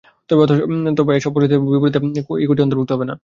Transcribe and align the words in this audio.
তবে 0.29 1.11
এসব 1.17 1.31
প্রতিষ্ঠানের 1.33 1.63
মূলধনের 1.63 1.75
বিপরীতে 1.75 1.97
ধারণ 1.97 2.11
করা 2.19 2.41
ইক্যুইটি 2.43 2.61
অন্তর্ভুক্ত 2.63 2.91
হবে 2.95 3.05
না। 3.09 3.15